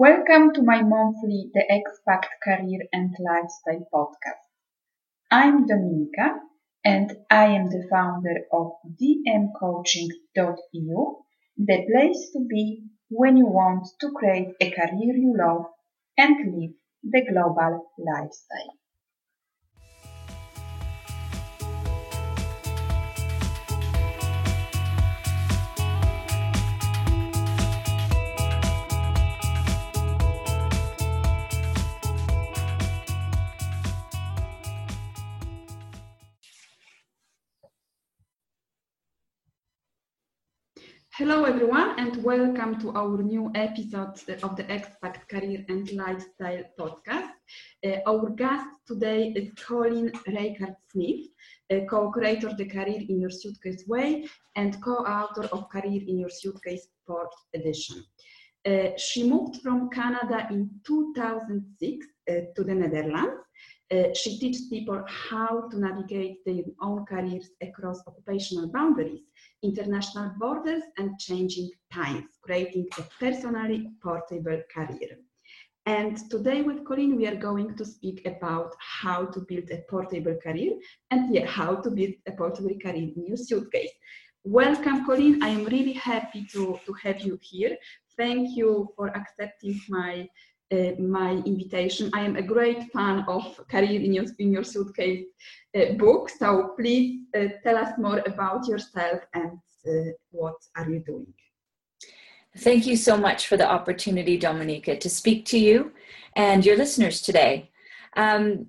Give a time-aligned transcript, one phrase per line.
[0.00, 4.48] Welcome to my monthly The Expat Career and Lifestyle podcast.
[5.30, 6.38] I'm Dominika
[6.82, 10.24] and I am the founder of dmcoaching.eu,
[11.58, 15.66] the place to be when you want to create a career you love
[16.16, 16.72] and live
[17.02, 18.79] the global lifestyle.
[41.20, 47.32] Hello, everyone, and welcome to our new episode of the Expat Career and Lifestyle podcast.
[47.84, 51.26] Uh, our guest today is Colleen Reichardt Smith,
[51.90, 56.88] co-creator of the Career in Your Suitcase Way and co-author of Career in Your Suitcase
[57.06, 58.02] Fourth Edition.
[58.66, 63.42] Uh, she moved from Canada in 2006 uh, to the Netherlands.
[63.90, 69.22] Uh, she teaches people how to navigate their own careers across occupational boundaries
[69.62, 75.18] international borders and changing times, creating a personally portable career.
[75.86, 80.36] And today with Colleen, we are going to speak about how to build a portable
[80.42, 80.72] career
[81.10, 83.90] and yeah, how to build a portable career in your suitcase.
[84.44, 85.42] Welcome, Colleen.
[85.42, 87.76] I am really happy to, to have you here.
[88.16, 90.28] Thank you for accepting my
[90.72, 92.10] uh, my invitation.
[92.14, 95.26] I am a great fan of Career in Your, in your Suitcase
[95.76, 101.00] uh, book, so please uh, tell us more about yourself and uh, what are you
[101.00, 101.32] doing.
[102.58, 105.92] Thank you so much for the opportunity, Dominika, to speak to you
[106.34, 107.70] and your listeners today.
[108.16, 108.66] Um,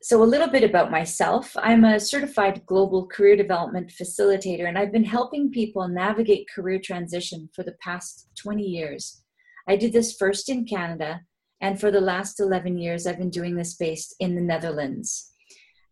[0.00, 1.54] so, a little bit about myself.
[1.56, 7.48] I'm a certified global career development facilitator, and I've been helping people navigate career transition
[7.54, 9.22] for the past 20 years.
[9.68, 11.20] I did this first in Canada,
[11.60, 15.32] and for the last 11 years, I've been doing this based in the Netherlands.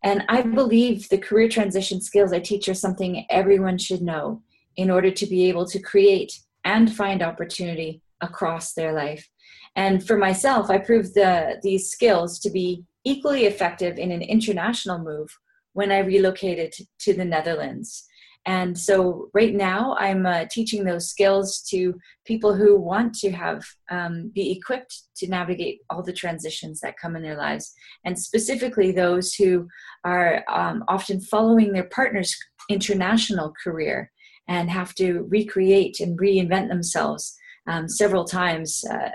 [0.03, 4.41] And I believe the career transition skills I teach are something everyone should know
[4.75, 9.27] in order to be able to create and find opportunity across their life.
[9.75, 14.99] And for myself, I proved the, these skills to be equally effective in an international
[14.99, 15.29] move
[15.73, 18.07] when I relocated to the Netherlands.
[18.47, 21.93] And so, right now, I'm uh, teaching those skills to
[22.25, 27.17] people who want to have um, be equipped to navigate all the transitions that come
[27.17, 27.73] in their lives,
[28.05, 29.67] and specifically those who
[30.05, 32.37] are um, often following their partner's
[32.69, 34.09] international career
[34.47, 37.37] and have to recreate and reinvent themselves
[37.67, 38.83] um, several times.
[38.89, 39.09] Uh,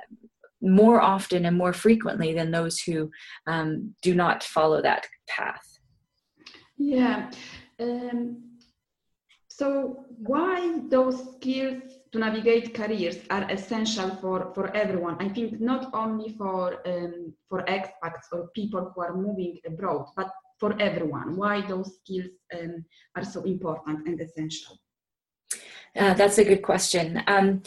[0.65, 3.10] more often and more frequently than those who
[3.48, 5.81] um, do not follow that path.
[6.78, 7.32] Yeah.
[7.81, 8.52] Um
[9.57, 11.83] so why those skills
[12.13, 15.17] to navigate careers are essential for, for everyone?
[15.21, 20.31] I think not only for, um, for expats or people who are moving abroad, but
[20.59, 21.37] for everyone.
[21.37, 22.85] Why those skills um,
[23.17, 24.79] are so important and essential?
[25.97, 27.23] Uh, that's a good question.
[27.27, 27.63] Um,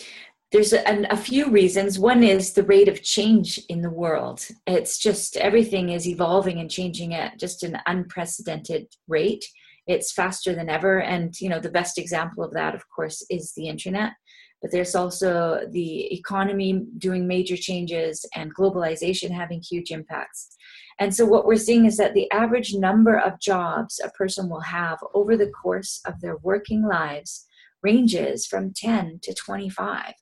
[0.52, 2.00] there's a, a, few reasons.
[2.00, 4.48] One is the rate of change in the world.
[4.66, 9.46] It's just everything is evolving and changing at just an unprecedented rate
[9.88, 11.02] it's faster than ever.
[11.02, 14.14] And you know the best example of that of course is the internet.
[14.62, 20.56] But there's also the economy doing major changes and globalization having huge impacts.
[20.98, 24.62] And so what we're seeing is that the average number of jobs a person will
[24.62, 27.46] have over the course of their working lives
[27.84, 30.14] ranges from 10 to 25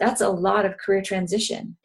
[0.00, 1.76] that's a lot of career transition.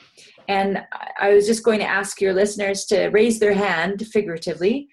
[0.48, 0.84] And
[1.20, 4.88] i was just going to ask your listeners to raise their hand figuratively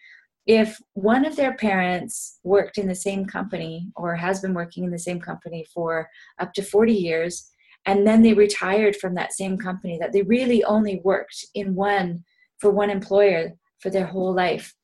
[0.47, 4.91] if one of their parents worked in the same company or has been working in
[4.91, 6.09] the same company for
[6.41, 7.49] up to 40 years
[7.87, 12.25] and then they retired from that same company that they really only worked in one
[12.61, 14.75] for one employer for their whole life.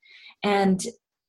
[0.43, 0.83] And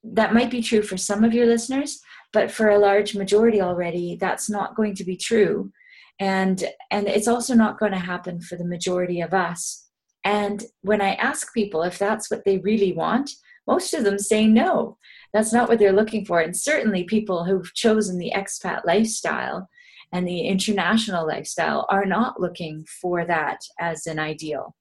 [0.04, 2.00] that might be true for some of your listeners
[2.32, 5.72] but for a large majority already that's not going to be true.
[6.20, 9.88] And and it's also not going to happen for the majority of us.
[10.24, 13.32] And when i ask people if that's what they really want
[13.70, 14.98] most of them say no.
[15.32, 16.40] That's not what they're looking for.
[16.40, 19.70] And certainly, people who've chosen the expat lifestyle
[20.12, 24.76] and the international lifestyle are not looking for that as an ideal.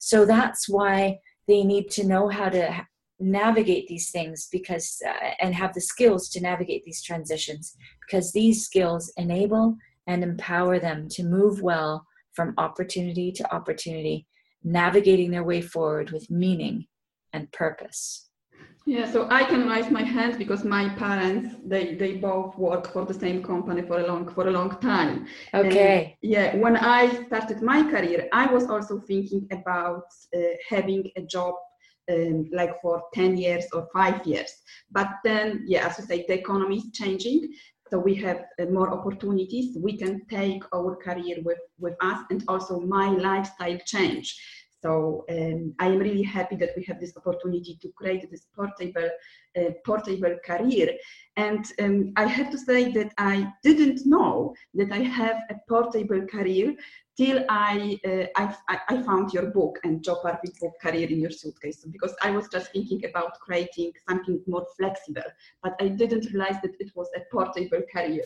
[0.00, 2.84] So that's why they need to know how to
[3.20, 8.64] navigate these things because uh, and have the skills to navigate these transitions because these
[8.64, 9.76] skills enable
[10.08, 14.26] and empower them to move well from opportunity to opportunity
[14.64, 16.86] navigating their way forward with meaning
[17.32, 18.31] and purpose
[18.84, 23.04] Yeah, so I can raise my hand because my parents they they both work for
[23.04, 25.26] the same company for a long for a long time.
[25.54, 26.16] Okay.
[26.20, 31.22] And yeah, when I started my career, I was also thinking about uh, having a
[31.22, 31.54] job
[32.10, 34.50] um, like for 10 years or five years.
[34.90, 37.52] But then, yeah, as you say, the economy is changing.
[37.90, 39.76] So we have uh, more opportunities.
[39.76, 44.34] We can take our career with, with us and also my lifestyle change.
[44.82, 49.08] So um, I am really happy that we have this opportunity to create this portable,
[49.56, 50.90] uh, portable career.
[51.36, 56.26] And um, I have to say that I didn't know that I have a portable
[56.26, 56.74] career
[57.16, 61.30] till I, uh, I, I found your book and Jo Parfitt book, Career in Your
[61.30, 61.84] Suitcase.
[61.84, 65.30] Because I was just thinking about creating something more flexible,
[65.62, 68.24] but I didn't realize that it was a portable career.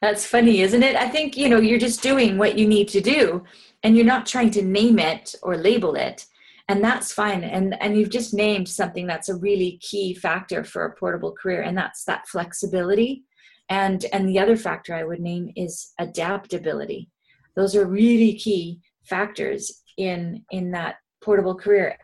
[0.00, 0.96] That's funny, isn't it?
[0.96, 3.44] I think, you know, you're just doing what you need to do
[3.82, 6.26] and you're not trying to name it or label it.
[6.68, 7.42] And that's fine.
[7.42, 11.62] And and you've just named something that's a really key factor for a portable career,
[11.62, 13.24] and that's that flexibility.
[13.68, 17.10] And and the other factor I would name is adaptability.
[17.56, 21.98] Those are really key factors in in that portable career.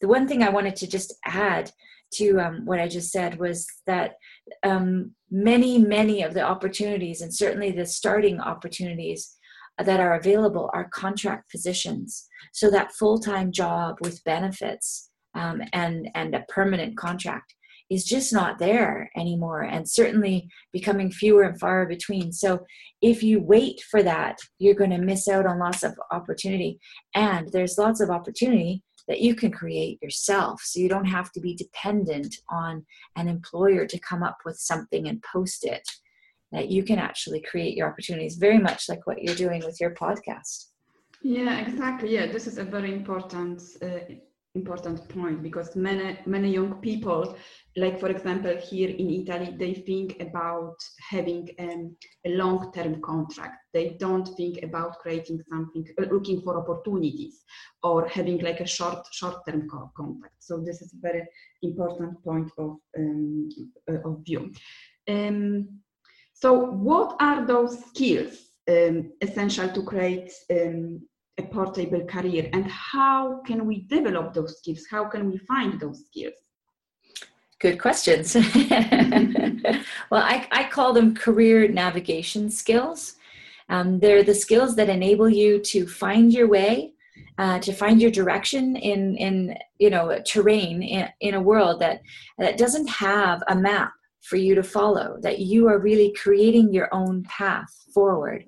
[0.00, 1.70] The one thing I wanted to just add
[2.14, 4.14] to um, what I just said was that
[4.62, 9.36] um, many, many of the opportunities, and certainly the starting opportunities
[9.78, 12.26] that are available, are contract positions.
[12.52, 17.54] So that full time job with benefits um, and and a permanent contract
[17.90, 22.32] is just not there anymore, and certainly becoming fewer and far between.
[22.32, 22.60] So
[23.00, 26.80] if you wait for that, you're going to miss out on lots of opportunity,
[27.14, 30.60] and there's lots of opportunity that you can create yourself.
[30.62, 32.84] So you don't have to be dependent on
[33.16, 35.88] an employer to come up with something and post it.
[36.52, 39.94] That you can actually create your opportunities, very much like what you're doing with your
[39.94, 40.68] podcast.
[41.20, 42.14] Yeah, exactly.
[42.14, 44.14] Yeah, this is a very important uh,
[44.60, 47.36] important point because many many young people
[47.82, 50.76] like for example here in italy they think about
[51.10, 51.96] having um,
[52.26, 53.56] a long-term contract.
[53.72, 57.44] They don't think about creating something uh, looking for opportunities
[57.82, 60.34] or having like a short short-term contract.
[60.38, 61.24] So this is a very
[61.62, 63.48] important point of um,
[63.90, 64.52] uh, of view.
[65.08, 65.80] Um,
[66.32, 66.52] so
[66.88, 68.34] what are those skills
[68.68, 71.00] um, essential to create um,
[71.38, 72.48] a portable career?
[72.52, 74.86] And how can we develop those skills?
[74.90, 76.34] How can we find those skills?
[77.60, 78.36] Good questions.
[80.10, 83.16] Well I, I call them career navigation skills.
[83.68, 86.94] Um, they're the skills that enable you to find your way
[87.38, 92.00] uh, to find your direction in in you know terrain in, in a world that
[92.38, 93.92] that doesn't have a map
[94.22, 98.44] for you to follow that you are really creating your own path forward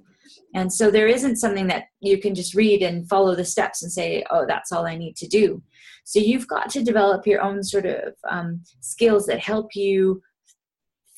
[0.55, 3.93] and so there isn't something that you can just read and follow the steps and
[3.93, 5.63] say, oh, that's all I need to do.
[6.05, 10.23] So you've got to develop your own sort of um, skills that help you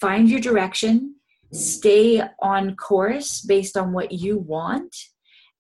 [0.01, 1.15] find your direction,
[1.53, 4.95] stay on course based on what you want,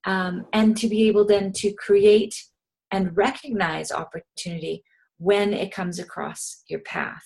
[0.04, 2.34] um, and to be able then to create
[2.90, 4.84] and recognize opportunity
[5.16, 7.24] when it comes across your path.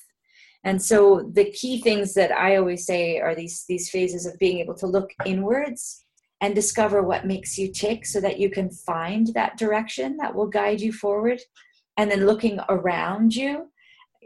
[0.62, 4.58] And so the key things that I always say are these these phases of being
[4.58, 6.05] able to look inwards
[6.40, 10.46] and discover what makes you tick so that you can find that direction that will
[10.46, 11.40] guide you forward.
[11.96, 13.70] And then looking around you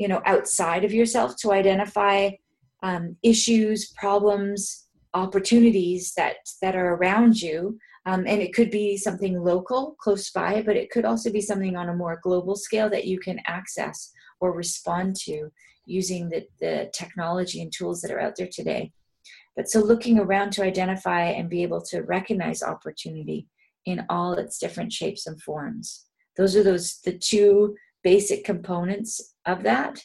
[0.00, 2.30] you know outside of yourself to identify
[2.82, 7.78] um, issues problems opportunities that that are around you.
[8.06, 11.76] Um, and it could be something local close by but it could also be something
[11.76, 15.50] on a more global scale that you can access or respond to
[15.84, 18.90] using the, the technology and tools that are out there today
[19.56, 23.48] but so looking around to identify and be able to recognize opportunity
[23.86, 26.06] in all its different shapes and forms.
[26.36, 30.00] Those are those the two basic components of that.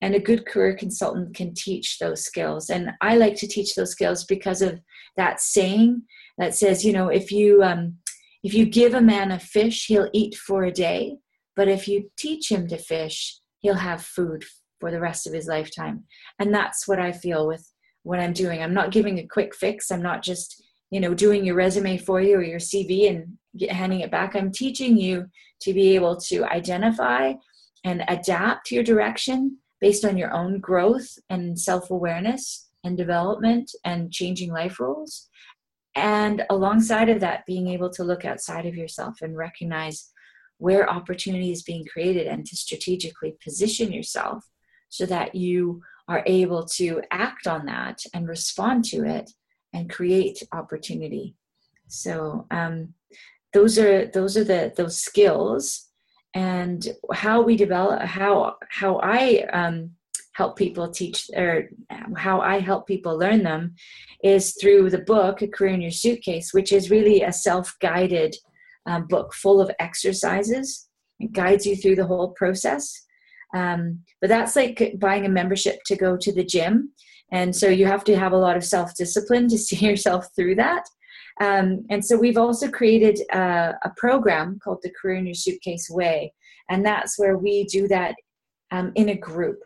[0.00, 2.70] And a good career consultant can teach those skills.
[2.70, 4.80] And I like to teach those skills because of
[5.16, 6.02] that saying
[6.38, 7.96] that says, you know, if you um,
[8.44, 11.16] if you give a man a fish, he'll eat for a day.
[11.56, 14.44] But if you teach him to fish, he'll have food
[14.78, 16.04] for the rest of his lifetime.
[16.38, 17.68] And that's what I feel with
[18.08, 18.62] what I'm doing.
[18.62, 19.90] I'm not giving a quick fix.
[19.90, 23.70] I'm not just, you know, doing your resume for you or your CV and get,
[23.70, 24.34] handing it back.
[24.34, 25.26] I'm teaching you
[25.60, 27.34] to be able to identify
[27.84, 34.10] and adapt your direction based on your own growth and self awareness and development and
[34.10, 35.28] changing life rules.
[35.94, 40.10] And alongside of that, being able to look outside of yourself and recognize
[40.56, 44.44] where opportunity is being created and to strategically position yourself
[44.88, 49.30] so that you are able to act on that and respond to it
[49.72, 51.34] and create opportunity.
[51.88, 52.94] So um,
[53.52, 55.86] those are those are the those skills
[56.34, 59.90] and how we develop how how i um,
[60.34, 61.70] help people teach or
[62.14, 63.74] how i help people learn them
[64.22, 68.36] is through the book a career in your suitcase which is really a self-guided
[68.88, 70.88] um, book full of exercises.
[71.20, 73.04] It guides you through the whole process
[73.54, 76.92] um, but that's like buying a membership to go to the gym
[77.30, 80.84] and so you have to have a lot of self-discipline to see yourself through that
[81.40, 85.88] um, and so we've also created a, a, program called the Career in Your Suitcase
[85.88, 86.32] Way.
[86.68, 88.16] And that's where we do that
[88.70, 89.60] um, in a group.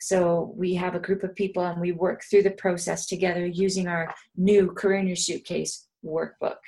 [0.00, 3.88] So we have a group of people and we work through the process together using
[3.88, 6.58] our new Career in Your Suitcase workbook.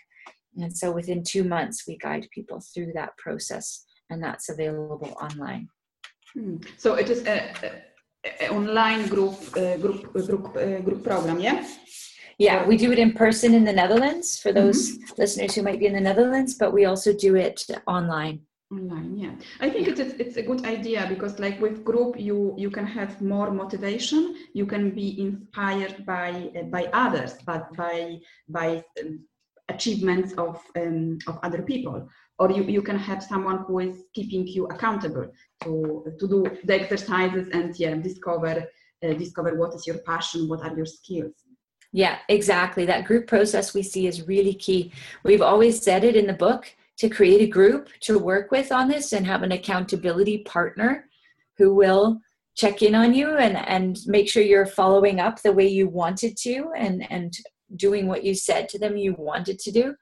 [0.56, 5.68] And so within two months, we guide people through that process, and that's available online.
[6.37, 6.57] Hmm.
[6.76, 7.40] So it is an
[8.50, 11.66] online group uh, group group uh, group program, yeah.
[12.38, 15.14] Yeah, we do it in person in the Netherlands for those mm-hmm.
[15.16, 18.40] listeners who might be in the Netherlands, but we also do it online.
[18.71, 19.31] Online, yeah.
[19.61, 22.87] I think it's a, it's a good idea because, like with group, you you can
[22.87, 24.35] have more motivation.
[24.52, 29.21] You can be inspired by uh, by others, but by by um,
[29.69, 34.47] achievements of um, of other people or you, you can have someone who is keeping
[34.47, 35.26] you accountable
[35.62, 38.55] to to do the exercises and yeah discover
[39.05, 41.47] uh, discover what is your passion what are your skills
[41.93, 42.85] yeah, exactly.
[42.85, 44.93] That group process we see is really key.
[45.25, 48.88] We've always said it in the book to create a group to work with on
[48.88, 51.09] this and have an accountability partner
[51.57, 52.21] who will
[52.55, 56.37] check in on you and, and make sure you're following up the way you wanted
[56.38, 57.35] to and, and
[57.76, 59.95] doing what you said to them you wanted to do.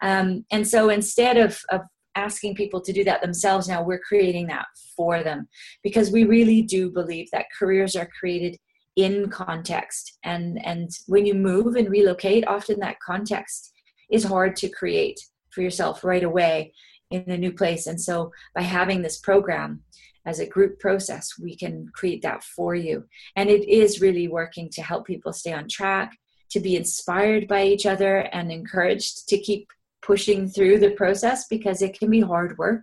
[0.00, 1.82] Um, and so instead of, of
[2.14, 5.48] asking people to do that themselves now, we're creating that for them
[5.82, 8.56] because we really do believe that careers are created
[8.96, 10.18] in context.
[10.24, 13.72] And and when you move and relocate often that context
[14.10, 16.72] is hard to create for yourself right away
[17.10, 17.86] in a new place.
[17.86, 19.82] And so by having this program
[20.26, 23.04] as a group process we can create that for you.
[23.36, 26.16] And it is really working to help people stay on track
[26.50, 29.68] to be inspired by each other and encouraged to keep
[30.02, 32.82] pushing through the process because it can be hard work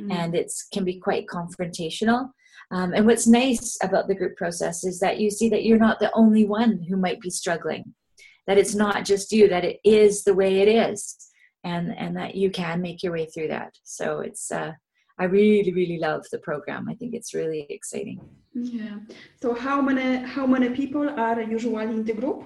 [0.00, 0.12] mm.
[0.12, 2.30] and it can be quite confrontational
[2.70, 6.00] um, and what's nice about the group process is that you see that you're not
[6.00, 7.94] the only one who might be struggling,
[8.46, 11.16] that it's not just you, that it is the way it is,
[11.62, 13.72] and, and that you can make your way through that.
[13.84, 14.72] So it's, uh,
[15.18, 16.88] I really, really love the program.
[16.88, 18.20] I think it's really exciting.
[18.52, 18.98] Yeah.
[19.40, 22.44] So how many how many people are usually in the group?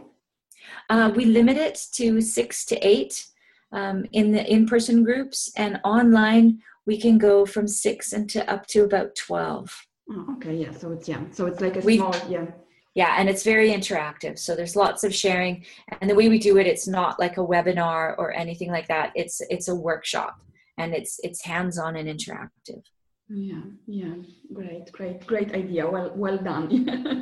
[0.89, 3.27] Uh, we limit it to six to eight
[3.73, 8.85] um, in the in-person groups, and online we can go from six into up to
[8.85, 9.87] about twelve.
[10.11, 10.73] Oh, okay, yeah.
[10.73, 11.23] So it's yeah.
[11.33, 12.47] So it's like a we, small yeah.
[12.95, 14.37] Yeah, and it's very interactive.
[14.39, 15.65] So there's lots of sharing,
[16.01, 19.13] and the way we do it, it's not like a webinar or anything like that.
[19.15, 20.41] It's it's a workshop,
[20.77, 22.83] and it's it's hands-on and interactive.
[23.29, 24.15] Yeah, yeah,
[24.53, 25.89] great, great, great idea.
[25.89, 26.69] Well, well done.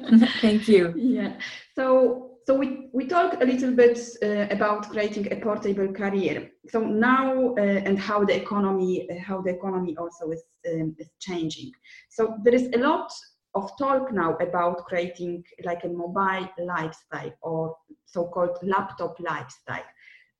[0.41, 0.95] Thank you.
[0.97, 1.35] Yeah.
[1.75, 6.51] So so we, we talked a little bit uh, about creating a portable career.
[6.71, 11.11] So now uh, and how the economy uh, how the economy also is, um, is
[11.21, 11.73] changing.
[12.09, 13.13] So there is a lot
[13.55, 17.77] of talk now about creating like a mobile lifestyle or
[18.07, 19.89] so-called laptop lifestyle.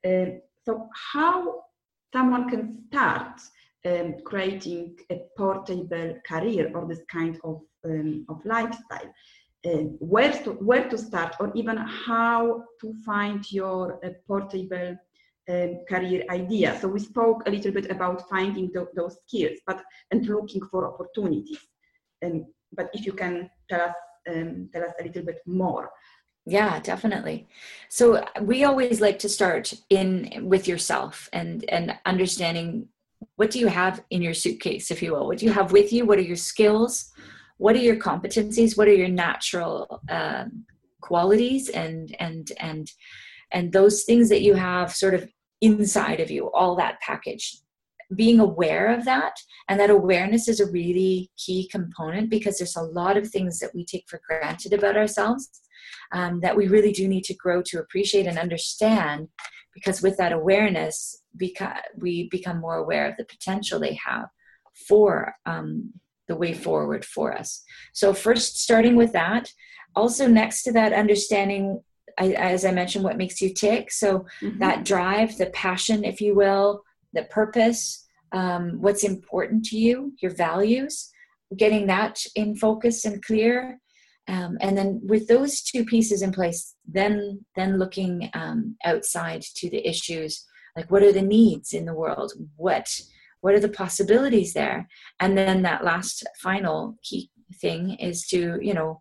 [0.07, 1.65] Um, so how
[2.11, 3.39] someone can start
[3.85, 9.13] um, creating a portable career or this kind of, um, of lifestyle
[9.99, 14.97] where to where to start or even how to find your uh, portable
[15.49, 16.79] um, career idea.
[16.81, 20.87] So we spoke a little bit about finding th- those skills but and looking for
[20.93, 21.59] opportunities.
[22.23, 23.95] And but if you can tell us
[24.31, 25.91] um, tell us a little bit more.
[26.47, 27.49] Yeah definitely.
[27.89, 32.89] So we always like to start in with yourself and and understanding
[33.37, 35.27] what do you have in your suitcase if you will?
[35.27, 36.05] What do you have with you?
[36.05, 37.13] What are your skills
[37.59, 38.77] what are your competencies?
[38.77, 40.65] What are your natural um,
[41.01, 41.69] qualities?
[41.69, 42.91] And and and
[43.53, 45.29] and those things that you have sort of
[45.61, 47.61] inside of you all that package
[48.15, 49.35] being aware of that.
[49.69, 53.75] And that awareness is a really key component because there's a lot of things that
[53.75, 55.61] we take for granted about ourselves
[56.13, 59.29] um, that we really do need to grow to appreciate and understand
[59.75, 64.27] because with that awareness beca- we become more aware of the potential they have
[64.89, 65.93] for um,
[66.29, 67.63] the way forward for us.
[67.93, 69.53] So, first, starting with that.
[69.97, 71.83] Also, next to that, understanding,
[72.19, 73.91] as I mentioned, what makes you tick.
[73.91, 74.59] So, mm-hmm.
[74.59, 76.83] that drive, the passion, if you will,
[77.13, 81.11] the purpose, um, what's important to you, your values,
[81.57, 83.81] getting that in focus and clear.
[84.29, 89.71] Um, and then with those two pieces in place, then then looking um, outside to
[89.71, 90.45] the issues,
[90.77, 92.33] like what are the needs in the world?
[92.57, 92.89] What
[93.41, 94.89] what are the possibilities there?
[95.21, 97.31] And then that last final key
[97.61, 99.01] thing is to you know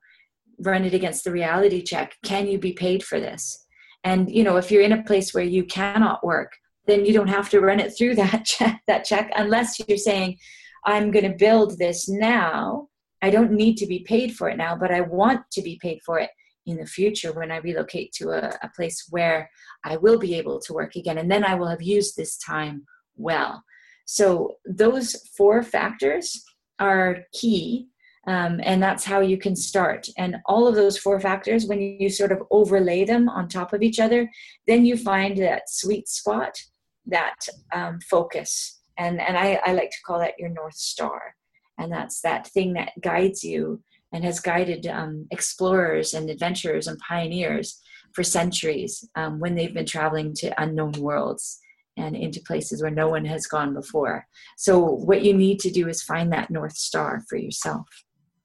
[0.60, 2.15] run it against the reality check.
[2.24, 3.65] Can you be paid for this?
[4.03, 6.53] And you know if you're in a place where you cannot work
[6.88, 10.38] then you don't have to run it through that check that check unless you're saying
[10.86, 12.88] i'm going to build this now.
[13.22, 16.00] I don't need to be paid for it now but i want to be paid
[16.06, 16.29] for it
[16.67, 19.50] in the future when i relocate to a, a place where
[19.84, 22.86] i will be able to work again and then i will have used this time
[23.15, 23.63] well
[24.08, 26.46] so those four factors
[26.80, 27.90] are key
[28.26, 30.08] um, and that's how you can start.
[30.18, 33.82] And all of those four factors, when you sort of overlay them on top of
[33.82, 34.30] each other,
[34.66, 36.58] then you find that sweet spot,
[37.06, 37.36] that
[37.74, 38.82] um, focus.
[38.98, 41.36] And, and I, I like to call that your North Star.
[41.78, 47.00] And that's that thing that guides you and has guided um, explorers and adventurers and
[47.00, 47.82] pioneers
[48.14, 51.60] for centuries um, when they've been traveling to unknown worlds
[51.98, 54.25] and into places where no one has gone before.
[54.58, 57.88] So, what you need to do is find that North Star for yourself.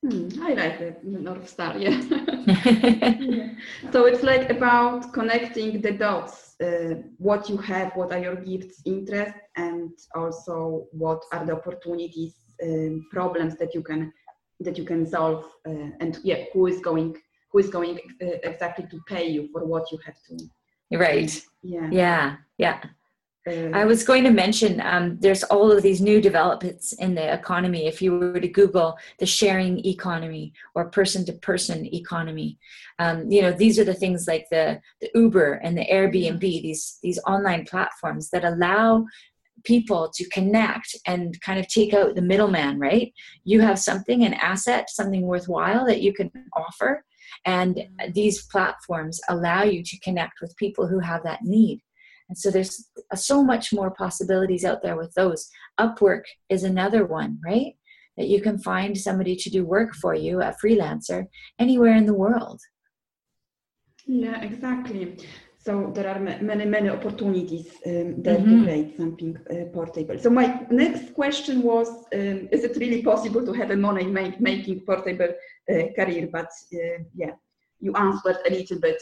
[0.05, 1.91] Hmm, I like the North Star, yeah.
[2.47, 3.51] yeah.
[3.93, 8.83] So it's like about connecting the dots, uh, what you have, what are your gifts,
[8.85, 14.13] interests, and also what are the opportunities, um, problems that you can
[14.59, 17.17] that you can solve, uh, and yeah, who is going
[17.53, 20.37] who is going uh, exactly to pay you for what you have to.
[20.99, 21.33] Right.
[21.63, 21.89] Yeah.
[21.93, 22.37] Yeah.
[22.59, 22.83] Yeah.
[23.47, 27.87] I was going to mention um, there's all of these new developments in the economy.
[27.87, 32.59] If you were to Google the sharing economy or person to person economy,
[33.01, 36.99] um, you know these are the things like the, the Uber and the Airbnb, these
[37.03, 39.07] these online platforms that allow
[39.65, 42.79] people to connect and kind of take out the middleman.
[42.79, 43.13] Right?
[43.43, 47.05] You have something, an asset, something worthwhile that you can offer,
[47.45, 47.81] and
[48.13, 51.83] these platforms allow you to connect with people who have that need
[52.29, 55.51] and so there's so much more possibilities out there with those.
[55.79, 57.75] Upwork is another one, right?
[58.17, 61.27] That you can find somebody to do work for you, a freelancer,
[61.59, 62.61] anywhere in the world.
[64.07, 65.17] Yeah, exactly.
[65.65, 68.59] So there are many, many opportunities um, there mm-hmm.
[68.59, 70.19] to create something uh, portable.
[70.19, 74.41] So my next question was, um, is it really possible to have a money make,
[74.41, 75.29] making portable
[75.71, 76.29] uh, career?
[76.33, 77.35] But uh, yeah,
[77.79, 79.01] you answered a little bit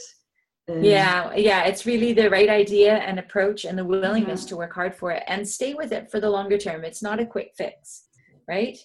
[0.68, 4.94] yeah, yeah, it's really the right idea and approach and the willingness to work hard
[4.94, 6.84] for it and stay with it for the longer term.
[6.84, 8.04] It's not a quick fix,
[8.46, 8.78] right?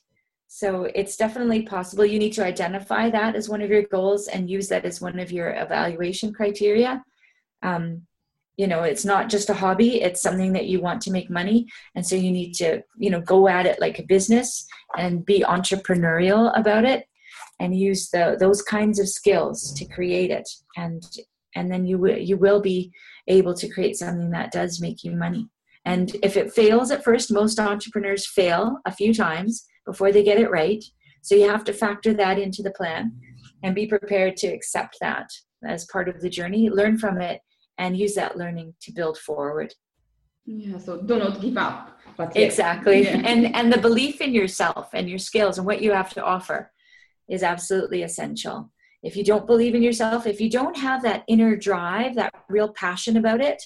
[0.47, 2.05] So it's definitely possible.
[2.05, 5.19] You need to identify that as one of your goals and use that as one
[5.19, 7.03] of your evaluation criteria.
[7.61, 8.03] Um,
[8.57, 11.67] you know, it's not just a hobby; it's something that you want to make money,
[11.93, 14.65] and so you need to, you know, go at it like a business
[14.97, 17.05] and be entrepreneurial about it,
[17.59, 20.47] and use the those kinds of skills to create it.
[20.77, 21.03] And
[21.56, 22.91] and then you will you will be
[23.28, 25.48] able to create something that does make you money.
[25.86, 30.39] And if it fails at first most entrepreneurs fail a few times before they get
[30.39, 30.84] it right.
[31.22, 33.12] So you have to factor that into the plan
[33.63, 35.28] and be prepared to accept that
[35.65, 37.41] as part of the journey learn from it
[37.78, 39.74] and use that learning to build forward.
[40.46, 41.98] Yeah so do not give up.
[42.18, 43.04] But exactly.
[43.04, 43.22] Yeah.
[43.26, 46.72] and and the belief in yourself and your skills and what you have to offer
[47.28, 48.72] is absolutely essential
[49.06, 52.74] if you don't believe in yourself, if you don't have that inner drive, that real
[52.74, 53.62] passion about it,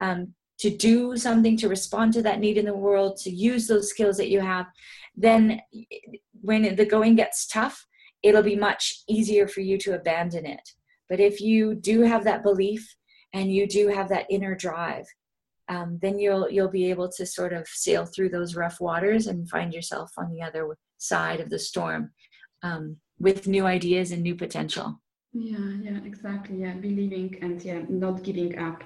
[0.00, 3.88] um, to do something to respond to that need in the world, to use those
[3.88, 4.66] skills that you have,
[5.14, 5.60] then
[6.40, 7.86] when the going gets tough,
[8.24, 10.68] it'll be much easier for you to abandon it.
[11.08, 12.96] But if you do have that belief
[13.32, 15.06] and you do have that inner drive,
[15.68, 19.48] um, then you'll you'll be able to sort of sail through those rough waters and
[19.48, 22.10] find yourself on the other side of the storm.
[22.62, 25.00] Um, with new ideas and new potential.
[25.32, 26.56] Yeah, yeah, exactly.
[26.58, 28.84] Yeah, believing and yeah, not giving up.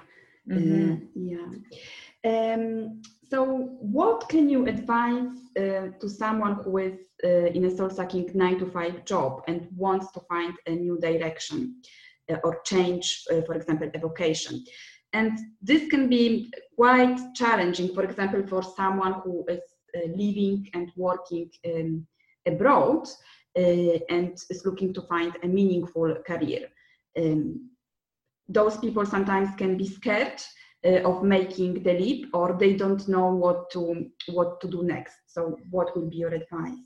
[0.49, 0.93] Mm-hmm.
[0.93, 2.53] Uh, yeah.
[2.53, 3.43] Um, so,
[3.81, 8.65] what can you advise uh, to someone who is uh, in a soul-sucking nine to
[8.67, 11.81] five job and wants to find a new direction
[12.31, 14.63] uh, or change, uh, for example, a vocation?
[15.11, 19.61] And this can be quite challenging, for example, for someone who is
[19.95, 22.07] uh, living and working um,
[22.45, 26.67] abroad uh, and is looking to find a meaningful career.
[27.17, 27.71] Um,
[28.47, 30.41] those people sometimes can be scared
[30.85, 35.15] uh, of making the leap or they don't know what to what to do next.
[35.27, 36.77] So what would be your advice?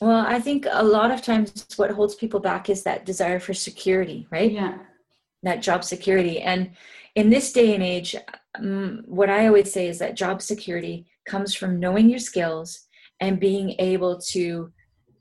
[0.00, 3.54] Well i think a lot of times what holds people back is that desire for
[3.54, 4.52] security right?
[4.52, 4.78] Yeah.
[5.42, 6.40] That job security.
[6.40, 6.72] And
[7.14, 8.16] in this day and age
[8.58, 12.86] um, what i always say is that job security comes from knowing your skills
[13.20, 14.72] and being able to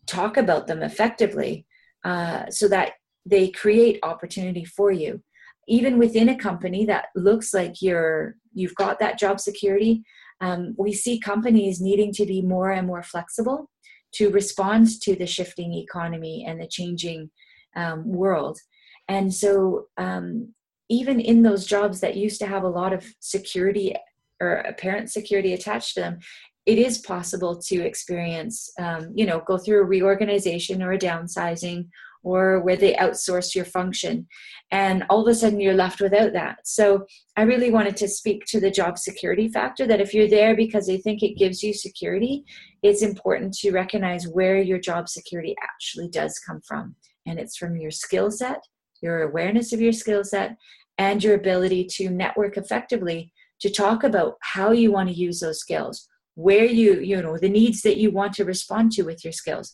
[0.07, 1.65] talk about them effectively
[2.03, 2.93] uh, so that
[3.25, 5.21] they create opportunity for you
[5.69, 10.03] even within a company that looks like you're you've got that job security
[10.39, 13.69] um, we see companies needing to be more and more flexible
[14.13, 17.29] to respond to the shifting economy and the changing
[17.75, 18.59] um, world.
[19.07, 20.53] And so, um,
[20.89, 23.93] even in those jobs that used to have a lot of security
[24.39, 26.19] or apparent security attached to them,
[26.67, 31.87] it is possible to experience, um, you know, go through a reorganization or a downsizing
[32.23, 34.27] or where they outsource your function.
[34.69, 36.57] And all of a sudden you're left without that.
[36.65, 37.05] So
[37.37, 40.87] I really wanted to speak to the job security factor that if you're there because
[40.87, 42.43] they think it gives you security,
[42.83, 46.95] it's important to recognize where your job security actually does come from.
[47.25, 48.59] And it's from your skill set,
[49.01, 50.57] your awareness of your skill set,
[50.97, 55.59] and your ability to network effectively to talk about how you want to use those
[55.59, 59.33] skills where you you know the needs that you want to respond to with your
[59.33, 59.73] skills.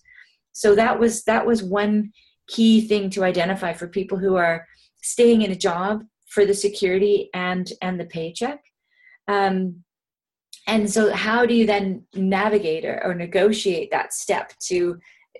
[0.53, 2.13] So that was that was one
[2.47, 4.65] key thing to identify for people who are
[5.01, 8.61] staying in a job for the security and and the paycheck.
[9.27, 9.83] Um,
[10.65, 14.97] and so how do you then navigate or, or negotiate that step to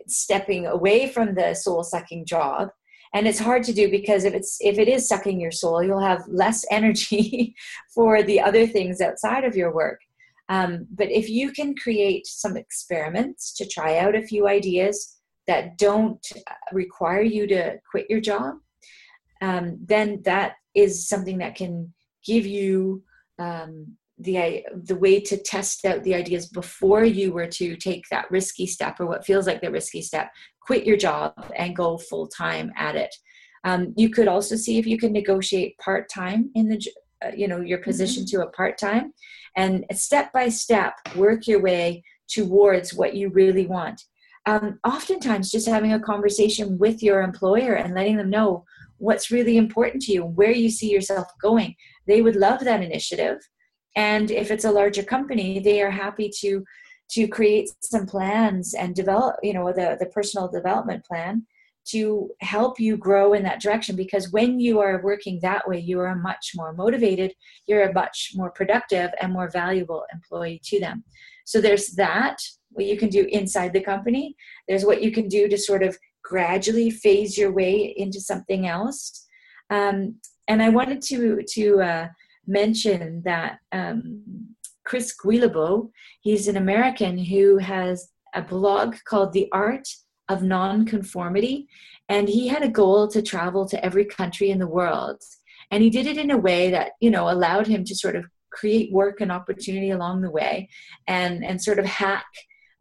[0.07, 2.67] stepping away from the soul sucking job?
[3.13, 6.09] And it's hard to do because if it's if it is sucking your soul you'll
[6.11, 7.55] have less energy
[7.95, 10.01] for the other things outside of your work
[10.49, 15.77] um, but if you can create some experiments to try out a few ideas that
[15.77, 16.25] don't
[16.71, 18.55] require you to quit your job,
[19.41, 21.93] um, then that is something that can
[22.25, 23.03] give you
[23.39, 28.29] um, the the way to test out the ideas before you were to take that
[28.29, 30.31] risky step or what feels like the risky step.
[30.61, 33.13] Quit your job and go full time at it.
[33.65, 36.85] Um, you could also see if you can negotiate part time in the
[37.25, 38.37] uh, you know your position mm-hmm.
[38.37, 39.13] to a part time
[39.55, 44.01] and step by step work your way towards what you really want.
[44.45, 48.65] Um, oftentimes just having a conversation with your employer and letting them know
[48.97, 51.75] what's really important to you where you see yourself going
[52.07, 53.37] they would love that initiative.
[53.95, 56.63] And if it's a larger company they are happy to
[57.11, 61.45] to create some plans and develop you know the the personal development plan
[61.85, 65.99] to help you grow in that direction because when you are working that way you
[65.99, 67.33] are much more motivated
[67.67, 71.03] you're a much more productive and more valuable employee to them.
[71.45, 72.37] So there's that
[72.69, 74.35] what you can do inside the company.
[74.67, 79.27] There's what you can do to sort of gradually phase your way into something else.
[79.69, 80.15] Um,
[80.47, 82.07] and i wanted to to uh,
[82.47, 84.21] mention that um,
[84.85, 85.89] chris guillebeau
[86.21, 89.87] he's an american who has a blog called the art
[90.29, 91.67] of nonconformity.
[92.09, 95.21] And he had a goal to travel to every country in the world.
[95.71, 98.25] And he did it in a way that, you know, allowed him to sort of
[98.51, 100.69] create work and opportunity along the way
[101.07, 102.25] and, and sort of hack,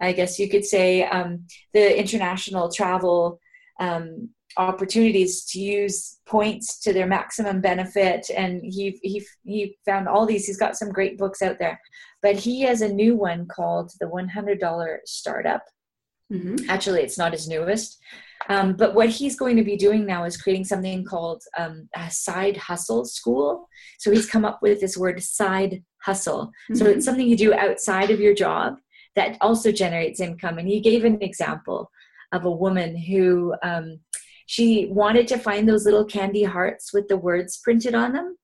[0.01, 3.41] I guess you could say, um, the international travel
[3.81, 10.27] um, opportunities to use points to their maximum benefit and he he he found all
[10.27, 11.81] these he's got some great books out there
[12.21, 15.63] but he has a new one called the $100 startup
[16.31, 16.69] Mm-hmm.
[16.69, 17.99] Actually, it's not his newest.
[18.49, 22.11] Um, but what he's going to be doing now is creating something called um, a
[22.11, 23.69] side hustle school.
[23.99, 26.47] So he's come up with this word side hustle.
[26.47, 26.75] Mm-hmm.
[26.75, 28.77] So it's something you do outside of your job
[29.15, 30.59] that also generates income.
[30.59, 31.91] And he gave an example
[32.33, 34.01] of a woman who um,
[34.47, 38.37] she wanted to find those little candy hearts with the words printed on them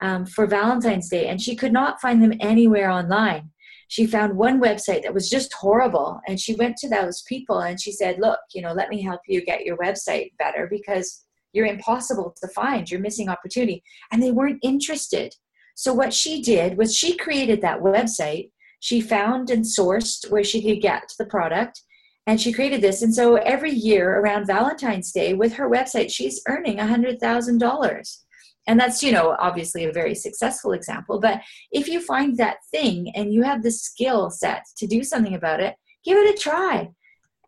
[0.00, 3.50] um, for Valentine's Day, and she could not find them anywhere online
[3.92, 7.78] she found one website that was just horrible and she went to those people and
[7.78, 11.66] she said look you know let me help you get your website better because you're
[11.66, 12.90] impossible to find.
[12.90, 13.82] You're missing opportunity.
[14.10, 15.34] And they weren't interested.
[15.74, 18.50] So what she did was she created that website.
[18.80, 21.82] She found and sourced where she could get the product
[22.26, 23.02] and she created this.
[23.02, 27.58] And so every year around valentine's day with her website she's earning a hundred thousand
[27.58, 28.24] dollars
[28.66, 33.10] and that's you know obviously a very successful example but if you find that thing
[33.14, 36.88] and you have the skill set to do something about it give it a try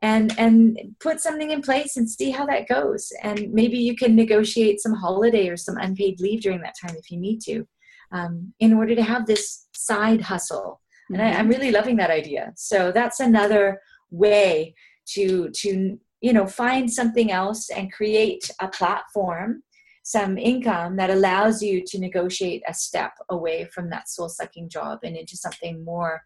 [0.05, 3.11] and and put something in place and see how that goes.
[3.23, 7.11] And maybe you can negotiate some holiday or some unpaid leave during that time if
[7.11, 7.67] you need to
[8.13, 10.83] um, in order to have this side hustle.
[11.09, 12.53] And I, i'm really loving that idea.
[12.55, 14.75] So that's another way
[15.15, 19.63] to to you know find something else and create a platform
[20.05, 24.99] some income that allows you to negotiate a step away from that soul sucking job
[25.03, 26.23] and into something more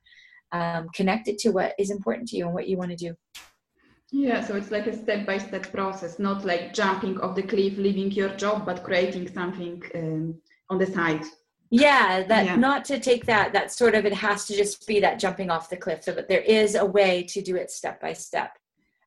[0.51, 3.15] um, connected to what is important to you and what you want to do.
[4.11, 7.77] Yeah, so it's like a step by step process, not like jumping off the cliff,
[7.77, 10.35] leaving your job, but creating something um,
[10.71, 11.23] on the side.
[11.71, 12.57] Yeah, that yeah.
[12.57, 15.71] not to take that that sort of it has to just be that jumping off
[15.71, 16.03] the cliff.
[16.03, 18.53] So, but there is a way to do it step by step.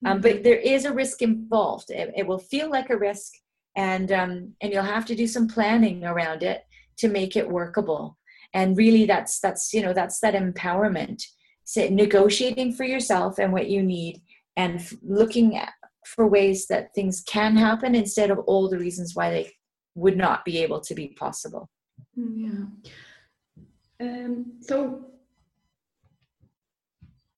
[0.05, 0.21] Um, mm-hmm.
[0.21, 1.89] but there is a risk involved.
[1.89, 3.33] It, it will feel like a risk,
[3.75, 6.63] and um, and you'll have to do some planning around it
[6.97, 8.17] to make it workable.
[8.53, 11.23] And really that's that's you know that's that empowerment.
[11.63, 14.21] So negotiating for yourself and what you need
[14.57, 15.71] and f- looking at,
[16.05, 19.51] for ways that things can happen instead of all the reasons why they
[19.95, 21.69] would not be able to be possible.
[22.15, 22.65] Yeah.
[24.01, 25.05] Um, so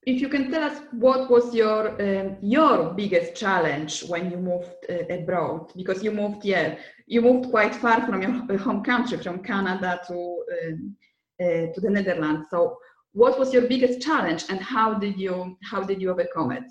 [0.05, 4.75] if you can tell us what was your um, your biggest challenge when you moved
[4.89, 5.71] uh, abroad?
[5.75, 6.75] Because you moved yeah
[7.07, 10.95] you moved quite far from your home country from canada to um,
[11.41, 12.47] uh, to the netherlands.
[12.49, 12.77] So
[13.13, 16.65] what was your biggest challenge and how did you how did you overcome it?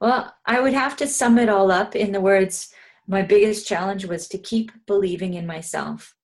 [0.00, 2.72] Well i would have to sum it all up in the words
[3.06, 6.14] my biggest challenge was to keep believing in myself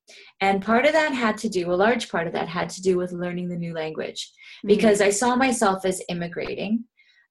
[0.41, 2.97] and part of that had to do, a large part of that had to do
[2.97, 4.69] with learning the new language mm-hmm.
[4.69, 6.85] because I saw myself as immigrating.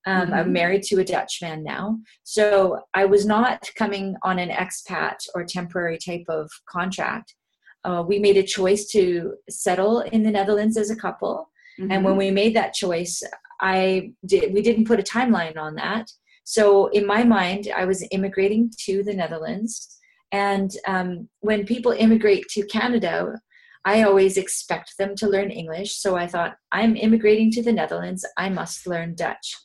[0.07, 0.33] Um, mm-hmm.
[0.33, 1.99] I'm married to a Dutch man now.
[2.23, 7.35] So I was not coming on an expat or temporary type of contract.
[7.83, 11.51] Uh, we made a choice to settle in the Netherlands as a couple.
[11.79, 11.91] Mm-hmm.
[11.91, 12.19] And when mm-hmm.
[12.19, 13.21] we made that choice,
[13.61, 16.09] I did, we didn't put a timeline on that.
[16.43, 19.94] So in my mind, I was immigrating to the Netherlands
[20.31, 23.39] and um, when people immigrate to Canada,
[23.85, 25.95] I always expect them to learn English.
[25.97, 29.55] So I thought, I'm immigrating to the Netherlands, I must learn Dutch.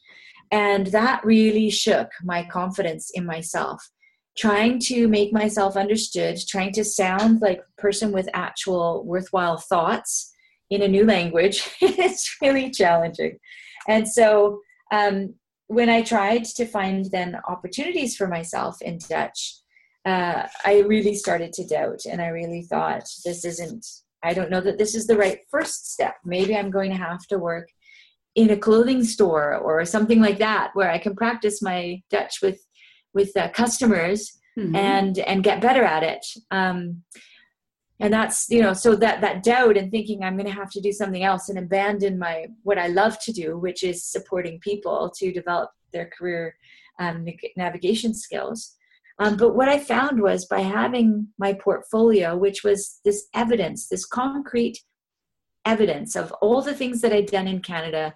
[0.50, 3.82] And that really shook my confidence in myself.
[4.36, 10.32] Trying to make myself understood, trying to sound like a person with actual worthwhile thoughts
[10.70, 13.38] in a new language, it's really challenging.
[13.88, 14.60] And so
[14.92, 15.34] um,
[15.66, 19.56] when I tried to find then opportunities for myself in Dutch,
[20.04, 23.86] uh, I really started to doubt and I really thought this isn't,
[24.22, 26.14] I don't know that this is the right first step.
[26.24, 27.68] Maybe I'm going to have to work
[28.34, 32.60] in a clothing store or something like that where I can practice my Dutch with
[33.12, 34.76] with uh, customers mm-hmm.
[34.76, 36.24] and and get better at it.
[36.50, 37.02] Um,
[38.00, 40.80] and that's you know so that that doubt and thinking i'm going to have to
[40.80, 45.12] do something else and abandon my what i love to do which is supporting people
[45.14, 46.56] to develop their career
[46.98, 48.76] um, navigation skills
[49.20, 54.06] um, but what I found was by having my portfolio, which was this evidence, this
[54.06, 54.78] concrete
[55.66, 58.14] evidence of all the things that I'd done in Canada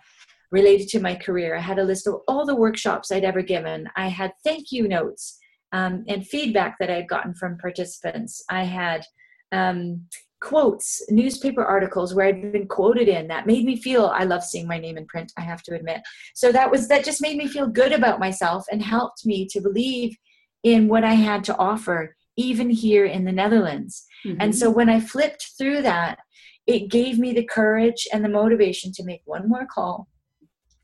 [0.51, 1.57] related to my career.
[1.57, 3.87] I had a list of all the workshops I'd ever given.
[3.97, 5.39] I had thank you notes
[5.73, 8.43] um, and feedback that I had gotten from participants.
[8.49, 9.05] I had
[9.53, 10.07] um,
[10.41, 14.67] quotes, newspaper articles where I'd been quoted in that made me feel I love seeing
[14.67, 16.01] my name in print, I have to admit.
[16.35, 19.61] So that was that just made me feel good about myself and helped me to
[19.61, 20.17] believe
[20.65, 24.07] in what I had to offer, even here in the Netherlands.
[24.27, 24.41] Mm-hmm.
[24.41, 26.19] And so when I flipped through that,
[26.67, 30.09] it gave me the courage and the motivation to make one more call,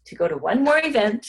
[0.04, 1.26] to go to one more event,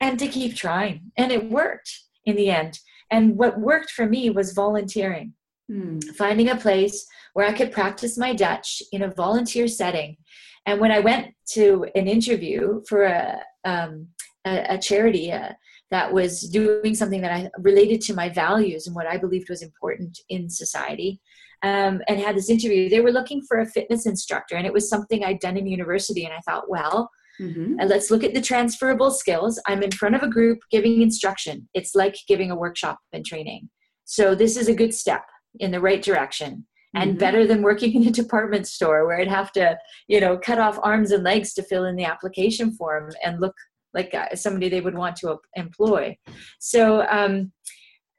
[0.00, 1.10] and to keep trying.
[1.16, 1.90] And it worked
[2.26, 2.78] in the end.
[3.10, 5.32] And what worked for me was volunteering,
[5.70, 6.04] mm.
[6.16, 10.18] finding a place where I could practice my Dutch in a volunteer setting.
[10.66, 14.08] And when I went to an interview for a, um,
[14.46, 15.56] a, a charity, a,
[15.90, 19.62] that was doing something that I related to my values and what I believed was
[19.62, 21.20] important in society.
[21.62, 22.90] Um, and had this interview.
[22.90, 26.26] They were looking for a fitness instructor, and it was something I'd done in university.
[26.26, 27.80] And I thought, well, mm-hmm.
[27.80, 29.58] Uh, let's look at the transferable skills.
[29.66, 31.66] I'm in front of a group giving instruction.
[31.72, 33.70] It's like giving a workshop and training.
[34.04, 35.24] So this is a good step
[35.58, 37.18] in the right direction and mm-hmm.
[37.18, 40.78] better than working in a department store where I'd have to, you know, cut off
[40.82, 43.54] arms and legs to fill in the application form and look
[43.94, 46.16] like uh, somebody they would want to employ.
[46.58, 47.52] So um,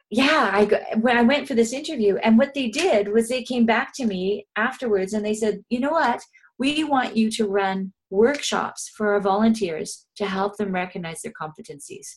[0.10, 3.66] yeah, I when I went for this interview, and what they did was they came
[3.66, 6.22] back to me afterwards and they said, you know what,
[6.58, 12.08] we want you to run workshops for our volunteers to help them recognize their competencies.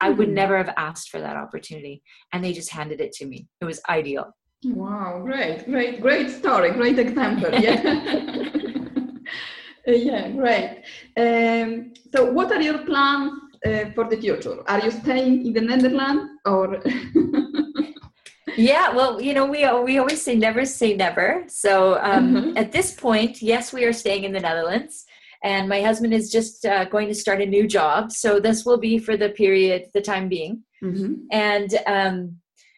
[0.00, 0.34] I would hmm.
[0.34, 3.48] never have asked for that opportunity, and they just handed it to me.
[3.60, 4.32] It was ideal.
[4.64, 7.52] Wow, great, great, great story, great example.
[7.52, 8.36] Yeah.
[9.86, 10.82] Yeah, great.
[11.16, 13.32] Um, so, what are your plans
[13.66, 14.58] uh, for the future?
[14.66, 16.80] Are you staying in the Netherlands or?
[18.56, 21.44] yeah, well, you know, we we always say never say never.
[21.48, 22.56] So, um, mm-hmm.
[22.56, 25.04] at this point, yes, we are staying in the Netherlands,
[25.42, 28.12] and my husband is just uh, going to start a new job.
[28.12, 31.14] So, this will be for the period, the time being, mm-hmm.
[31.32, 31.74] and.
[31.86, 32.36] Um,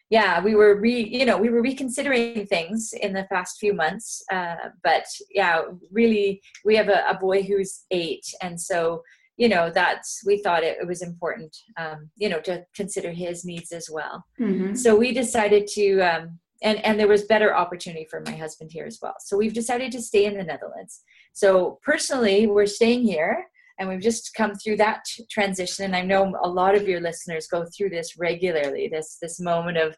[0.09, 4.23] yeah, we were re you know we were reconsidering things in the past few months,
[4.31, 9.01] uh, but yeah, really we have a, a, boy who's eight, and so
[9.37, 13.45] you know that's we thought it, it was important um, you know to consider his
[13.45, 14.23] needs as well.
[14.39, 14.75] Mm-hmm.
[14.75, 15.99] So we decided to.
[16.01, 19.15] Um, and, and there was better opportunity for my husband here as well.
[19.19, 21.01] So we've decided to stay in the Netherlands.
[21.33, 23.45] So personally, we're staying here
[23.77, 27.47] and we've just come through that transition and i know a lot of your listeners
[27.47, 29.95] go through this regularly this this moment of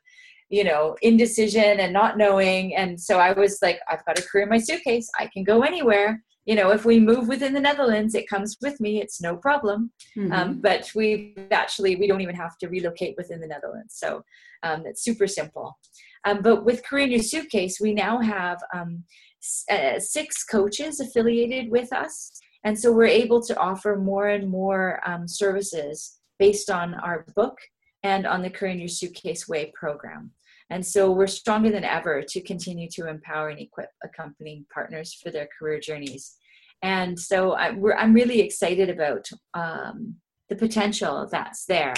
[0.49, 2.75] you know indecision and not knowing.
[2.75, 5.09] And so i was like i've got a career in my suitcase.
[5.19, 6.23] I can go anywhere.
[6.45, 9.01] You know if we move within the netherlands it comes with me.
[9.01, 9.91] It's no problem.
[10.17, 10.31] Mm-hmm.
[10.31, 13.95] um, but we actually we don't even have to relocate within the netherlands.
[13.97, 14.23] So
[14.63, 15.77] um, it's super simple.
[16.25, 19.03] Um, but with career in your suitcase we now have um,
[19.69, 22.31] uh, six coaches affiliated with us
[22.67, 27.57] and so we're able to offer more and more um, services based on our book
[28.03, 30.31] and on the career in your suitcase way program
[30.69, 35.31] and so we're stronger than ever to continue to empower and equip accompanying partners for
[35.31, 36.35] their career journeys.
[36.81, 40.15] And so I, am really excited about um,
[40.49, 41.93] the potential that's there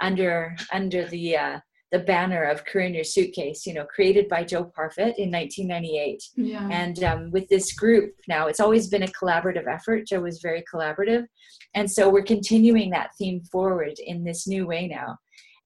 [0.00, 1.60] under under the uh,
[1.92, 6.22] the banner of Career in Your Suitcase, you know, created by Jo Parfitt in 1998.
[6.34, 6.68] Yeah.
[6.70, 10.06] And um, with this group now, it's always been a collaborative effort.
[10.06, 11.26] Jo was very collaborative.
[11.74, 15.18] And so we're continuing that theme forward in this new way now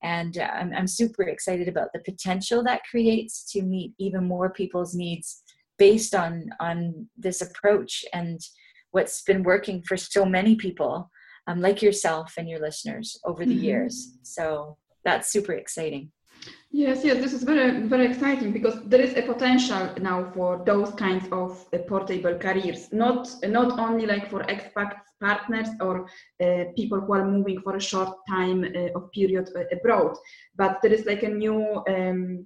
[0.03, 4.49] and uh, I'm, I'm super excited about the potential that creates to meet even more
[4.49, 5.41] people's needs
[5.77, 8.39] based on on this approach and
[8.91, 11.09] what's been working for so many people
[11.47, 13.63] um, like yourself and your listeners over the mm-hmm.
[13.63, 16.11] years so that's super exciting
[16.71, 20.91] Yes, yes, this is very, very exciting because there is a potential now for those
[20.91, 26.05] kinds of uh, portable careers, not not only like for expats, partners or
[26.43, 30.15] uh, people who are moving for a short time uh, of period uh, abroad,
[30.55, 32.45] but there is like a new um,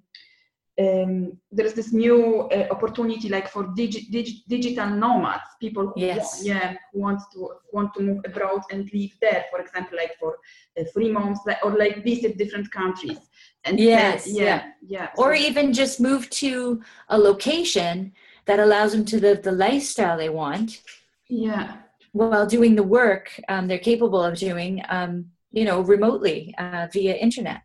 [0.80, 6.02] um, there is this new uh, opportunity like for digi- digi- digital nomads people who
[6.02, 6.18] yes.
[6.18, 10.38] want, yeah want to want to move abroad and live there for example like for
[10.80, 13.20] uh, three months or like visit different countries.
[13.66, 15.08] And yes yeah yeah, yeah.
[15.18, 18.14] or so, even just move to a location
[18.46, 20.82] that allows them to live the lifestyle they want
[21.28, 21.78] yeah.
[22.14, 27.16] while doing the work um, they're capable of doing um, you know remotely uh, via
[27.16, 27.62] internet.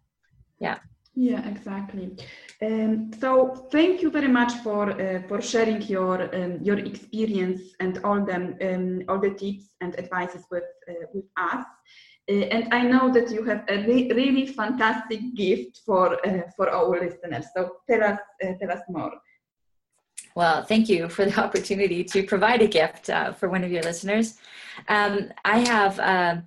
[0.59, 0.79] Yeah.
[1.15, 2.17] Yeah exactly
[2.63, 8.01] um, so thank you very much for uh, for sharing your um, your experience and
[8.03, 11.67] all them um, all the tips and advices with uh, with us.
[12.29, 16.71] Uh, and I know that you have a re- really fantastic gift for uh, for
[16.71, 17.47] our listeners.
[17.55, 19.13] So tell us uh, tell us more.
[20.35, 23.83] Well, thank you for the opportunity to provide a gift uh, for one of your
[23.83, 24.39] listeners.
[24.89, 26.45] Um, I have.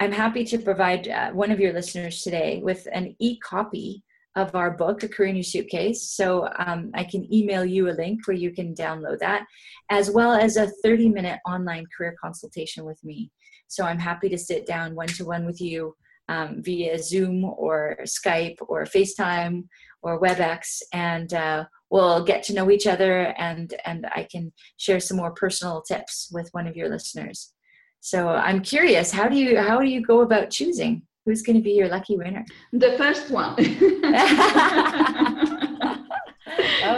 [0.00, 4.02] I'm happy to provide one of your listeners today with an e-copy
[4.36, 6.10] of our book, A Career in Your Suitcase.
[6.10, 9.46] So um, I can email you a link where you can download that,
[9.90, 13.30] as well as a 30 minute online career consultation with me.
[13.68, 15.94] So I'm happy to sit down one to one with you
[16.28, 19.64] um, via Zoom or Skype or FaceTime
[20.02, 25.00] or WebEx, and uh, we'll get to know each other and, and I can share
[25.00, 27.52] some more personal tips with one of your listeners.
[28.00, 31.02] So I'm curious, how do you how do you go about choosing?
[31.24, 32.44] Who's going to be your lucky winner?
[32.72, 33.54] The first one.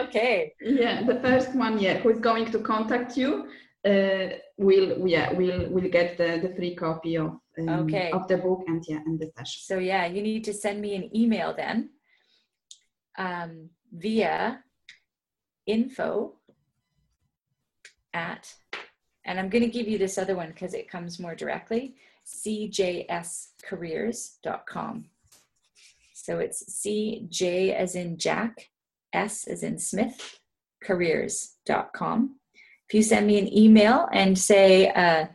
[0.00, 0.52] okay.
[0.60, 1.78] Yeah, the first one.
[1.78, 3.48] Yeah, who's going to contact you?
[3.84, 8.10] Uh, will yeah will will get the, the free copy of um, okay.
[8.10, 9.60] of the book and yeah and the session.
[9.62, 11.90] So yeah, you need to send me an email then
[13.16, 14.58] um, via
[15.66, 16.34] info
[18.12, 18.52] at
[19.24, 25.04] and I'm going to give you this other one because it comes more directly cjscareers.com.
[26.12, 28.68] So it's CJ as in Jack,
[29.12, 30.40] S as in Smith,
[30.82, 32.36] careers.com.
[32.88, 35.26] If you send me an email and say, uh,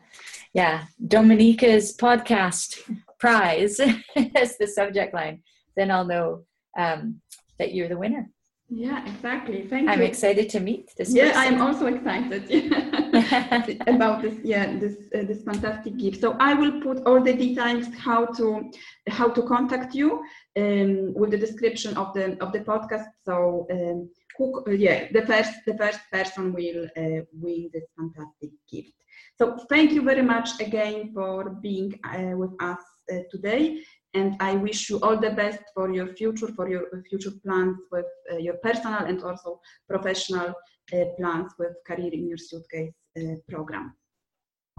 [0.54, 2.80] yeah, Dominica's podcast
[3.19, 3.80] prize
[4.36, 5.43] as the subject line,
[5.77, 6.43] then I'll know
[6.77, 7.21] um,
[7.58, 8.30] that you're the winner.
[8.69, 9.67] Yeah, exactly.
[9.67, 10.06] Thank I'm you.
[10.06, 11.13] I'm excited to meet this.
[11.13, 12.49] Yeah, I'm also excited
[13.87, 14.35] about this.
[14.43, 16.21] Yeah, this uh, this fantastic gift.
[16.21, 18.71] So I will put all the details how to
[19.07, 20.23] how to contact you
[20.57, 23.07] um, with the description of the of the podcast.
[23.25, 28.51] So um, who, uh, yeah, the first the first person will uh, win this fantastic
[28.69, 28.93] gift.
[29.37, 33.81] So thank you very much again for being uh, with us uh, today
[34.13, 38.05] and I wish you all the best for your future, for your future plans with
[38.31, 40.53] uh, your personal and also professional
[40.93, 43.01] uh, plans with Career in Your Suitcase
[43.49, 43.93] program.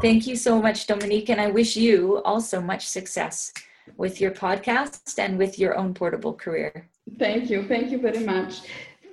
[0.00, 3.52] Thank you so much, Dominique, and I wish you also much success
[3.96, 6.88] with your podcast and with your own portable career.
[7.18, 7.66] Thank you.
[7.68, 8.62] Thank you very much.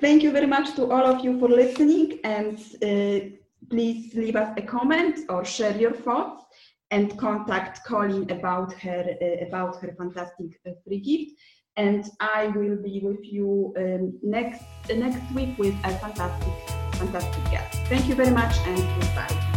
[0.01, 3.36] Thank you very much to all of you for listening, and uh,
[3.70, 6.45] please leave us a comment or share your thoughts
[6.91, 11.32] and contact Colleen about her uh, about her fantastic uh, free gift.
[11.76, 17.43] And I will be with you um, next uh, next week with a fantastic fantastic
[17.49, 17.81] guest.
[17.87, 19.48] Thank you very much and goodbye.